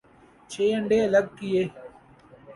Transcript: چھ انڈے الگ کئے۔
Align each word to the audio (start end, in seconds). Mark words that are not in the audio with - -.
چھ 0.51 0.55
انڈے 0.75 0.97
الگ 1.07 1.25
کئے۔ 1.37 1.63